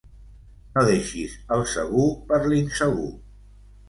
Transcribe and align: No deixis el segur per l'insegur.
No 0.77 0.85
deixis 0.85 1.35
el 1.55 1.61
segur 1.73 2.05
per 2.31 2.39
l'insegur. 2.47 3.07